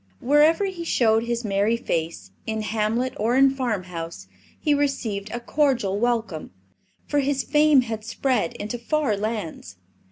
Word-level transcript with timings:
Wherever 0.19 0.65
he 0.65 0.83
showed 0.83 1.25
his 1.25 1.45
merry 1.45 1.77
face, 1.77 2.31
in 2.47 2.63
hamlet 2.63 3.13
or 3.17 3.35
in 3.37 3.51
farmhouse, 3.51 4.25
he 4.59 4.73
received 4.73 5.29
a 5.29 5.39
cordial 5.39 5.99
welcome, 5.99 6.49
for 7.05 7.19
his 7.19 7.43
fame 7.43 7.81
had 7.81 8.03
spread 8.03 8.53
into 8.55 8.79
far 8.79 9.15
lands. 9.15 9.75